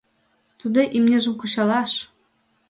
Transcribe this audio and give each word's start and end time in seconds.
Тудо 0.59 0.81
имньыжым 0.97 1.33
кучалаш 1.37 1.93